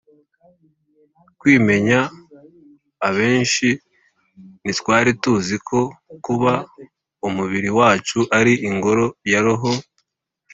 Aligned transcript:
kwimenya: 1.39 1.99
abenshi 3.07 3.67
ntitwari 4.61 5.11
tuzi 5.21 5.57
ko 5.67 5.79
kuba 6.25 6.53
umubiri 7.27 7.69
wacu 7.79 8.19
ari 8.37 8.53
ingoro 8.69 9.05
ya 9.31 9.39
roho 9.45 9.71